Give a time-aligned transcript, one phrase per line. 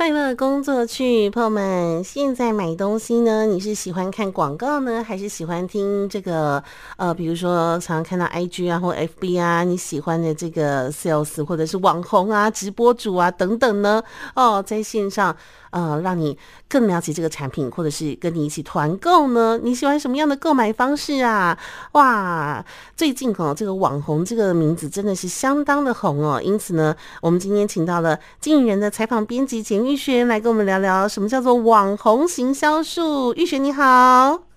[0.00, 6.64] 快乐工作去，朋友们，现在买东西呢，你是喜欢看广告呢，还是喜欢听这个？
[6.96, 14.02] 呃，比如说常常看到 IG 啊或 FB 啊，你喜欢的这个 sales 或者是网红啊、直播主啊等等呢？
[14.34, 15.36] 哦，在线上。
[15.70, 16.36] 呃，让你
[16.68, 19.58] 更了解这个产品，或者是跟你一起团购呢？
[19.62, 21.56] 你喜欢什么样的购买方式啊？
[21.92, 22.64] 哇，
[22.96, 26.40] 最近哦，这个网红这个名字真的是相当的红哦。
[26.42, 33.32] 因此呢，我们今天请到了经营人的采访编辑简玉璇来跟我们聊聊什么叫做网红行销术。
[33.34, 34.49] 玉璇你好。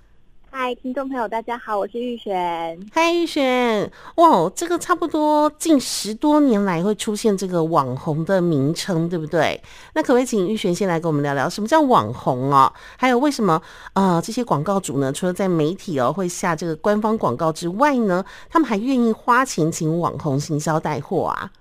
[0.56, 2.80] 嗨，听众朋友，大家好，我是玉璇。
[2.94, 9.60] 嗨，玉璇，哇，这个差不多近十多年来会出现这个网红的名称，对不对？
[9.96, 12.72] 那可不可以请玉璇先来跟我们聊聊什么叫网红哦？
[12.98, 13.60] 还有为什么
[13.94, 21.52] 呃这些广告主呢，除了在媒体哦会下这个官方广告之外呢，他们还愿意花钱请网红行销带货啊？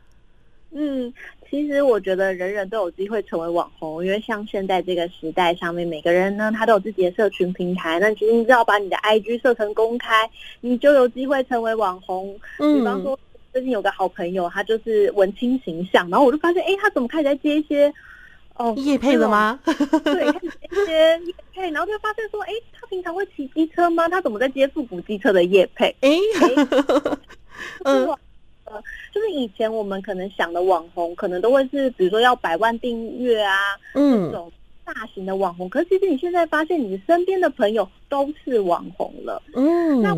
[0.72, 1.10] 嗯。
[1.52, 8.00] 其实我觉得人人都有机会成为网红，因为像现在这个时代上面，每个人呢他都有自己的社群平台。
[8.00, 10.26] 那其实你只要把你的 IG 设成公开，
[10.62, 12.34] 你就有机会成为网红。
[12.58, 13.20] 嗯，比方说
[13.52, 17.92] 最近有个好朋友，他就是文青形象，然后我就发现，哎，他怎么开始在接一些
[18.56, 19.60] 哦夜配了吗？
[20.04, 24.08] 对，开始接一些业配，然后就发现说，哎，他平常会骑机车吗？
[24.08, 25.94] 他怎么在接复古机车的夜配？
[26.00, 26.10] 哎，
[27.84, 28.08] 嗯。
[29.12, 33.56] 就是以前我们可能想的网红，可能都会是比如说要百万订阅啊，
[33.94, 34.50] 嗯，这种
[34.84, 35.68] 大型的网红。
[35.68, 40.14] 可是其实你现在发现，你身边的朋友都是网红了，嗯，那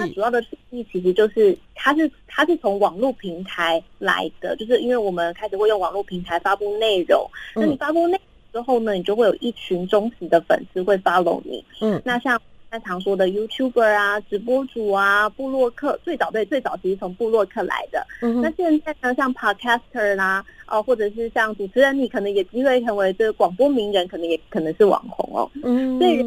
[0.00, 8.20] 它主要的定义其实就是它是它是从网络平台来的，就是因为我们开始会用网络平台发布内容，那你发布内
[8.52, 12.40] 容之后呢，你就会有一群忠实的粉丝会 follow 你，嗯，那像。
[12.80, 18.06] 常说的 YouTuber 啊，直播主啊，布洛克，最早对最早其实从布洛克来的。
[18.22, 25.50] 嗯、那现在呢，像 Podcaster 啦、啊，哦，或者是像主持人，你可能也机会成为这个广播名人，可能也可能是网红哦。
[25.62, 26.22] 嗯，所以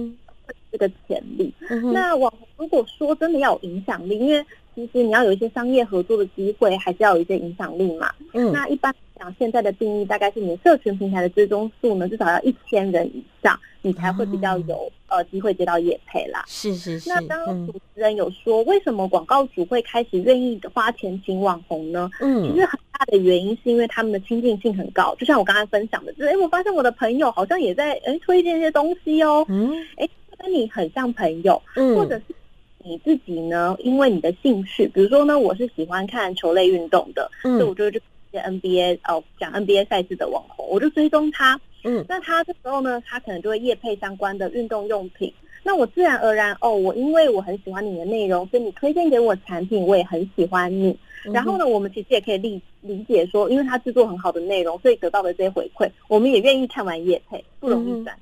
[0.71, 1.53] 这个潜力。
[1.69, 4.45] 嗯、那网红如果说真的要有影响力，因为
[4.75, 8.11] 其实你要有一些商业合作的机会，还是要有一些影响力嘛。
[8.33, 14.91] 嗯，那一般讲现在的定义大概是你社群平台的追踪数呢，至少要一千人以上，你才会比较有、嗯。
[15.09, 17.09] 呃，机会接到业配啦，是是是。
[17.09, 22.07] 那刚刚主持人有说，为什么广告主会开始愿意花钱请网红呢？
[22.21, 25.15] 嗯，其实很大的原因是因为他们的亲近性很高。
[25.15, 29.43] 就像我刚才分享的，就是哎，我发现我的朋友好像也在哎推荐一些东西哦。
[29.49, 30.07] 嗯，哎，
[30.39, 32.35] 跟你很像朋友，嗯，或者是
[32.83, 37.99] 你自己呢，因为你的兴趣，比如说呢，我是喜欢看球类运动的，嗯，所以我就就。
[38.31, 41.59] NBA 哦，讲 NBA 赛事的网红，我就追踪他。
[41.83, 45.33] 嗯，那他这时候呢，他可能就会业配相关的运动用品。
[45.63, 50.95] 那我自然而然哦，我因为我很喜欢你的内容，所以你推荐给我产品，我也很喜欢你。
[51.25, 58.15] 嗯、然后呢，我们其实也可以理理解说，因为他制作很好的内容，所以得到的这些回馈，我们也愿意看完夜配，不容易转。
[58.15, 58.21] 嗯，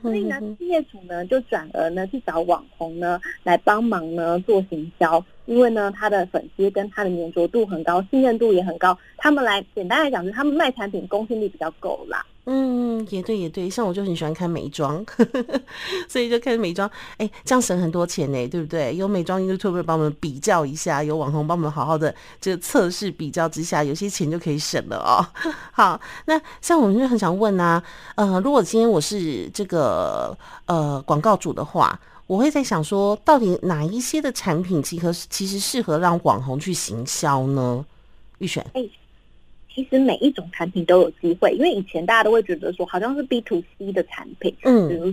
[0.00, 5.24] 所以呢，企业主呢就转而呢去找网红呢来帮忙呢做行销。
[5.46, 8.96] 因为呢，他的粉丝跟他的粘着度很高，信任度也很高。
[9.16, 12.24] 他们来简单来讲，是他们卖产品公信力比较够啦。
[12.44, 13.70] 嗯，也对，也对。
[13.70, 15.04] 像我就很喜欢看美妆，
[16.08, 16.90] 所以就看美妆。
[17.16, 18.96] 哎，这样省很多钱呢，对不对？
[18.96, 25.24] 有美妆 youtube 帮我们比较一下，有网红帮我们好好的这个测试比较之下，有些钱就可以省了哦。
[25.70, 27.82] 好，那像我们就很想问啊，
[28.16, 30.36] 呃，如果今天我是这个
[30.66, 31.98] 呃广告主的话。
[32.28, 37.84] 我会在想说，到底哪一些的产品其实其实适合让网红去行销呢？
[38.38, 38.64] 预选，
[39.74, 45.12] 其实每一种产品都有机会，因为以前大家都会觉得说，好像是 B to C 的产品，嗯，比如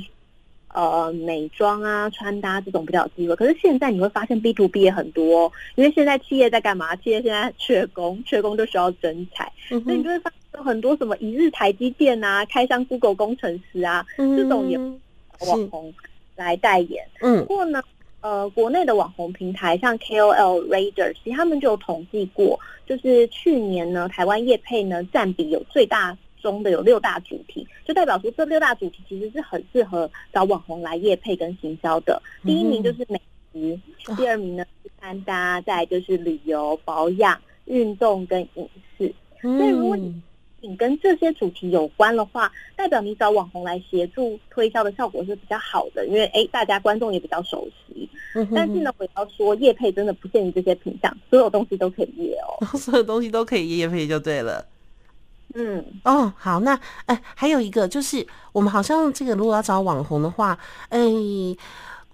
[0.74, 3.36] 呃美妆啊、穿搭这种比较有机会。
[3.36, 6.96] 可是现在你会发现 B to B 也很多，因为现在企业在干嘛？
[6.98, 15.94] 企业现在缺工，缺工就需要人才，嗯、所以你就会发现很多什么一日台积电啊、开箱 Google 工程师啊，嗯、这种也网红。
[16.36, 17.84] 来代言，嗯，不过呢，
[18.22, 32.22] 呃，国内的网红平台像 KOL Radar，其实他们就有统计过，就是去年呢，台湾业配呢占比有最大中的有六大主题，就代表说这六大主题其实是很适合找网红来业配跟行销的。
[32.44, 33.20] 第一名就是美
[33.54, 39.14] 食，嗯、第二名呢是穿搭，再就是旅游、保养、运动跟影视。
[39.44, 40.14] 嗯、所以如果你
[40.62, 48.10] 你跟这些主题有关的话，代表你找网红来协助推销的效果是比较好的，因为哎，大家观众也比较熟悉。
[48.36, 54.66] 嗯、哼哼但是呢，我要说，叶配真的不限于这些品相，所有东西都可以叶哦， 所有东西都可以叶配就对了。
[55.56, 60.58] 嗯，哦，好，那哎，还有一个就是，我们好像这个如果要找网红的话，
[60.90, 61.00] 哎。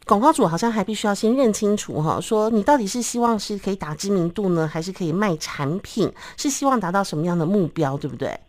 [0.06, 6.12] 广告主好像还必须要先认清楚哈，说你到底是希望是可以打知名度呢，还是可以卖产品？
[6.38, 8.40] 是希望达到什么样的目标，对不对？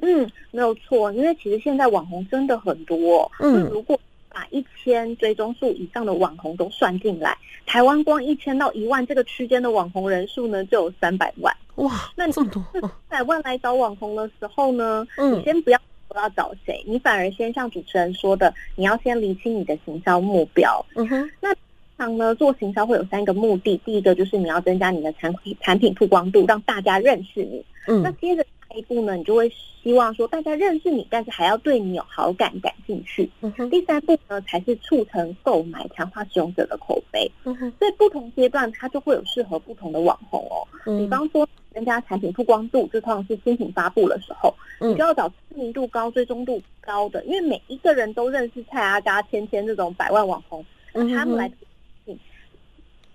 [0.00, 3.30] 嗯，没有错，因为其实现在网红真的很多。
[3.38, 3.98] 嗯，如果
[4.28, 7.34] 把一千追踪数以上的网红都算进来，
[7.64, 11.56] 台湾光一千到一万这个区间的网红人数呢，就有三百万。
[11.76, 15.84] 哇，那你这么多，三百万来找网红的时候呢，嗯，你先不要不
[16.18, 20.84] 要找谁，你反而先像主持人说的，你要先厘清你的行销目标。
[20.96, 21.54] 嗯哼，那
[21.96, 27.64] 常呢做行销会有三个目的，第一个就是你要增加你的产品产品曝光度，让大家认识你。
[27.86, 28.48] 嗯，那接着下。
[28.76, 29.48] 一步呢，你就会
[29.84, 33.30] 希望说大家认识你，但是还要对你有好感、感兴趣。
[33.40, 33.70] 嗯哼。
[33.70, 37.30] 第三步呢，才是促成购买、强化使用者的口碑。
[37.44, 37.72] 嗯哼。
[37.78, 40.66] 所以不同阶段，它就会有适合不同的网红哦。
[40.86, 40.98] 嗯。
[40.98, 51.50] 比方说，增加产品曝光度，就通常是新品发布的时候，嗯，你就要找知名度高、追踪度高的，因为每一个人都认识蔡阿嘎、芊芊这种百万网红，嗯，他们来，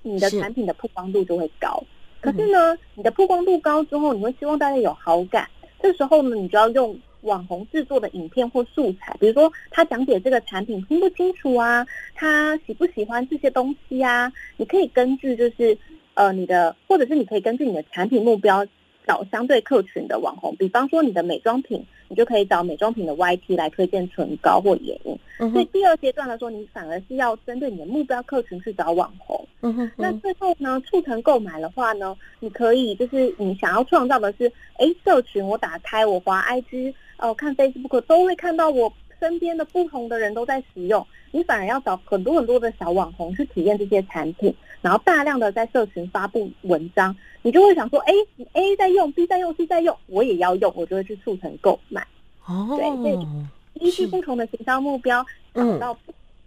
[0.01, 1.81] 你的产品的曝光度就会高。
[2.21, 5.47] 可是呢，你的曝光度高之后，你会希望大家有好感。
[5.81, 14.31] 这时候呢，你就要用网红制作的影片或素材，比如说他讲解这个产品听不清楚啊，他喜不喜欢这些东西啊？
[14.57, 15.77] 你可以根据就是
[16.13, 18.65] 呃你的，或者是你可以根据你的产品目标。
[19.07, 25.17] 找相对客群的网红，比方说你的美妆品，你就可以找美妆品的 YT 来推荐唇膏或眼影。
[25.39, 29.43] 嗯、所以第二阶段来说，你反而是要针对你的目标客群去找网红。
[29.61, 34.45] 嗯哼，那最后呢，促成购买的话呢，你可以就是你想要创造的是，
[34.77, 41.05] 哎，社群我打开我滑 IG 哦、呃，看 Facebook 都会看到我身边的不同的人都在使用。
[41.31, 44.51] 你反而要找很多很多的小网红去体验这些产品，
[44.81, 48.13] 然后大量的在社群发布文章，你就会想说，哎
[48.53, 52.05] ，A 在用，B 在用，C 在用，我也要用，我就会去促成购买。
[52.47, 55.23] 哦，对，所以依据不同的行销目标，
[55.53, 55.95] 找到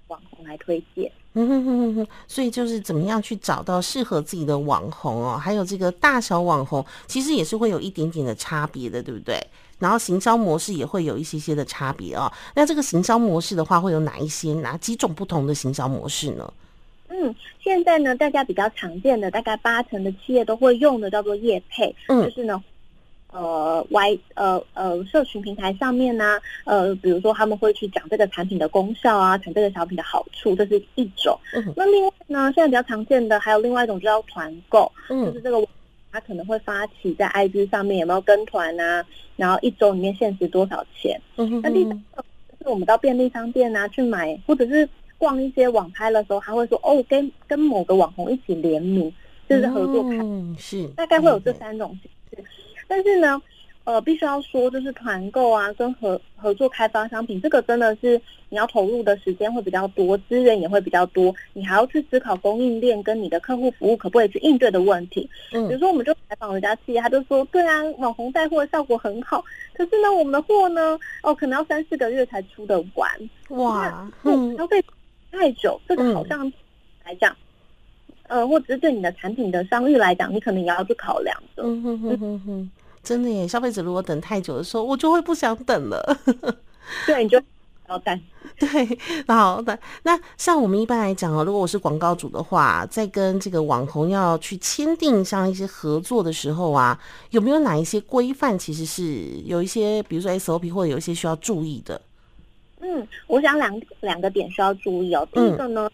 [0.09, 1.11] 网红来推荐。
[1.35, 9.41] 嗯哼哼哼哼，所以就是怎么样去找到适合自己的网红哦，还有这个大小网红，其实也是会有一点点的差别的，对不对？
[9.83, 12.33] 然后行销模式也会有一些些的差别哦。
[12.55, 16.53] 那这个行销模式的话，会有哪一些、哪几种不同的行销模式呢？
[17.09, 22.63] 嗯，现在呢，大家比较常见的，大概八成的企业都会用的，叫做业配，嗯，就是呢。
[23.35, 31.35] 呃，Y 呃呃，社群平台上面呢、啊，呃，比如说他们会去讲这个产品的功效啊，讲这个小品的好处，这是一种。
[31.55, 35.59] 嗯、那另外呢，现在比较常见的还有另外一种，就叫团购，嗯，就是这个
[36.13, 39.05] 他可能会发起在 IG 上面有没有跟团啊，
[39.37, 41.19] 然后一周里面限时多少钱。
[41.37, 41.61] 嗯哼哼。
[41.63, 42.23] 那第三个
[42.59, 44.87] 就是我们到便利商店啊去买，或者是
[45.17, 49.13] 逛一些网拍的时候，他会说哦，跟跟某个网红一起联名，
[49.49, 52.45] 就是合作拍，嗯，是，大概会有这三种形式。
[52.87, 53.41] 但是呢，
[53.85, 65.29] 呃，必须要说，就是团购啊，跟合合作开发商品，这个真的是你要投入的时间会比较多，资源也会比较多，你还要去思考供应链跟你的客户服务可不可以去应对的问题。
[65.53, 69.45] 嗯，比如说，我们就采访人家企业，他就说，对啊，网红带货效果很好，
[69.75, 73.11] 可是呢，我们的货呢，哦，可能要三四个月才出得完。
[73.49, 74.81] 哇，嗯，消费
[75.33, 76.51] 太久，这个好像
[77.05, 77.37] 来讲，
[78.29, 81.65] 嗯、呃，或者是对你的产品的商誉来讲，你可能也要去考量的。
[81.65, 82.71] 嗯哼哼哼哼。
[83.03, 86.19] 真的耶，消费者如果等太久的时候，我就会不想等了。
[87.07, 87.41] 对，你就
[87.89, 88.21] 要等。
[88.59, 88.69] 对，
[89.27, 89.77] 好的。
[90.05, 96.99] 那像我们一般来讲哦，如果我是广告主的话，在跟这个网红要去签订像一些合作的时候啊，
[97.31, 98.57] 有没有哪一些规范？
[98.59, 102.01] 其实是有一些，比如说 SOP 或者有一些需要注意的。
[102.81, 105.27] 嗯，我想两两个点需要注意哦。
[105.33, 105.91] 第一个呢。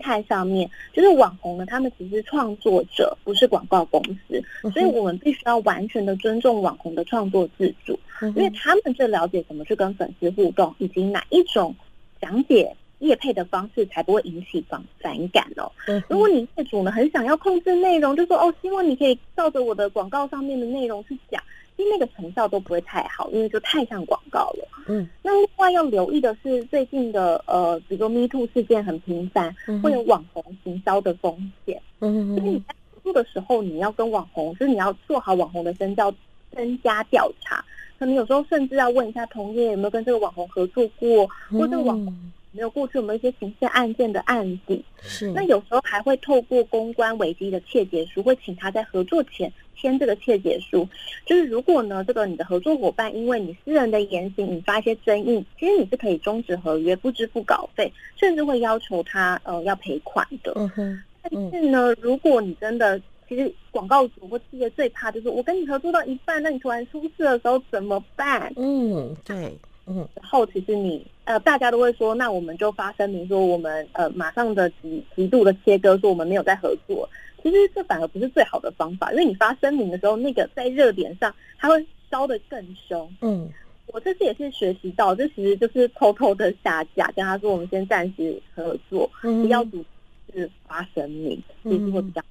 [0.00, 4.42] 态上面，就是网红呢，他们只是创作者，不是广告公司，
[4.72, 7.96] 所以我们必须要完全的尊重网红的创作自主，
[8.34, 11.72] 因为他们最了解怎么去跟粉丝互动，以及哪一种
[12.20, 15.70] 讲解业配的方式才不会引起反反感哦。
[16.08, 21.42] 如果你业主呢很想要控制内容，就说哦，希望你可以照着我的广告上面的内容去讲。
[21.90, 24.68] 那个成效都不会太好，因为就太像广告了。
[24.86, 31.80] 嗯，那另外要留意的是，最近的呃，比如说 Me Too 事件很频繁，嗯、会有网红行销的风险。
[32.00, 36.12] 嗯，所以你在做的时候，你要跟网红，就是你要做好网红的身教，
[36.54, 37.64] 增加调查。
[37.98, 42.32] 可能有时候甚至要问一下同业有没有跟这个网红合作过，或者网红。
[42.52, 44.84] 没有过去我们一些刑事案件的案底？
[45.00, 45.30] 是。
[45.32, 50.88] 那有时候还会透过公关危机的切结书，会请他在合作前签这个切结书。
[51.24, 60.52] 就是如果呢，这个你的合作伙伴因为你私人的言行引发一些争议，其实你是可以终止合约，不支付稿费，甚至会要求他呃要赔款的。
[60.56, 61.02] 嗯哼。
[61.22, 68.52] 但是呢，如果你真的，其实广告主或企业最怕就是我跟你合作到一半，那你突然出事的时候怎么办？
[68.56, 69.56] 嗯，对。
[69.86, 77.08] 嗯，然后其实你呃，大家都会说，那我们就发声明说，我们呃马上的极极度的切割，说我们没有在合作。
[77.42, 83.10] 其实这反而不是最好的方法，因为你发声明的时候，那个在热点上，它会烧得更凶。
[83.22, 83.48] 嗯，
[83.86, 89.84] 我这次也是学习到，这其实就是偷偷的下架，跟他说我们先暂时合作，不要主
[90.32, 92.22] 是发声明，其实会比较。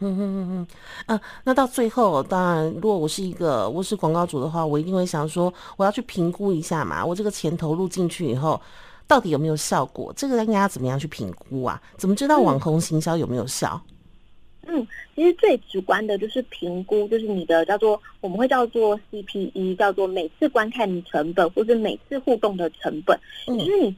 [0.00, 0.66] 嗯嗯嗯嗯，
[1.06, 8.60] 啊，那到最后，当然，如果我是一个我是广告主的话，我一定会想说，我要去评估一下嘛，我这个钱投入进去以后，
[9.06, 10.12] 到底有没有效果？
[10.16, 11.80] 这个应该要怎么样去评估啊？
[11.96, 13.80] 怎么知道网红行销有没有效？
[13.86, 13.90] 嗯
[14.66, 23.14] 嗯，其实最直观的就是评估，就是你的叫做我们会叫做 CPE，叫做每次观看成本，或者每次互动的成本。
[23.46, 23.94] 嗯，就是你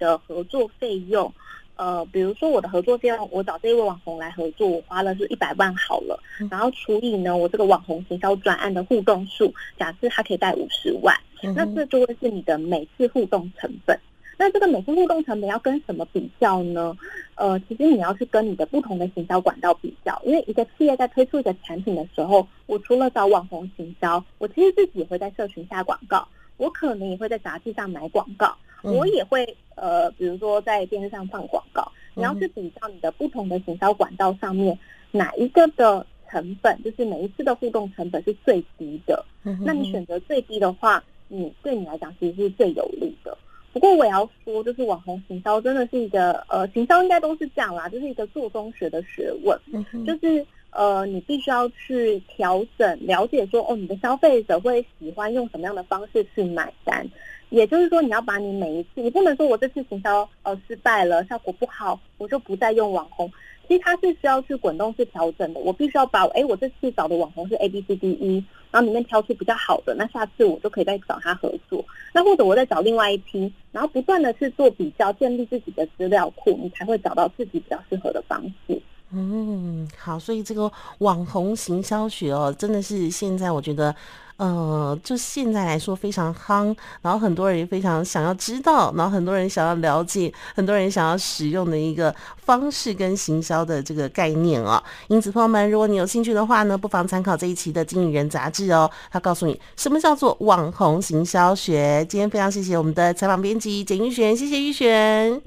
[0.00, 1.32] 的合作费用，
[1.80, 11.16] 呃，比如说我的合作费用，我找这一位网红来合作，我花了是一百万好了，然后除以呢我这个网红行销专案的互动数，假设它可以带五十万，
[11.56, 13.98] 那这就会是你的每次互动成本。
[14.36, 16.94] 那这个每次互动成本要跟什么比较呢？
[17.34, 31.90] 呃，其实你要去跟你的不同的行销管道比较，因为一个企业在推出一个产品的时候，我除了找网红行销，我其实自己也会在社群下广告，我可能也会在杂志上买广告，我也会呃，比如说在电视上放广告。
[32.16, 34.76] 你要去比较你的不同的行销管道上面
[35.12, 39.24] 哪一个的成本，就是每一次的互动成本是最低的。
[39.64, 43.38] 那你选择最低的话，你对你来讲其实是最有利的。
[43.72, 57.08] 不过我也要说，就是网红行销真的是一个呃，行销应该都是这样啦，就是一个做中学的学问，嗯、就是呃，你必须要去调整、了解说，哦，你的消费者会喜欢用什么样的方式去买单，
[57.50, 63.30] 也就是说，你要把你每一次，你不能说我这次行销呃失败了，效果不好，我就不再用网红。
[63.68, 78.80] 其实它是需要去滚动式调整的，我必须要把，哎，我这次找的网红是 A B C D E，然后里面挑出比较好的，那下次我就可以再找他合作，那或者我再找另外一批，然后不断的去做比较，建立自己的资料库，你才会找到自己比较适合的方式。
[79.12, 83.94] 嗯，好，所以这个网红行销学哦，真的是现在我觉得。
[84.40, 94.82] 呃，就现在来说非常夯，然后很多人也非常想要知道，然后很多人想要了解，很多人想要使用的一个方式跟行销的这个概念哦。
[95.08, 102.02] 因此，朋友们，如果你有兴趣的话呢，不妨参考这一期的《经理人》杂志哦，他告诉你什么叫做网红行销学。
[102.08, 105.42] 今天非常谢谢我们的采访编辑简玉璇，谢谢玉璇，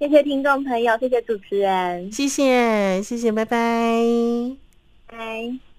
[0.00, 4.02] 谢谢听众朋友，谢谢主持人，谢谢谢谢，拜拜，
[5.06, 5.69] 拜。